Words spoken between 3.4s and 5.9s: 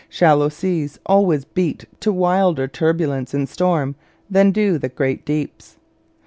storm than do the great deeps.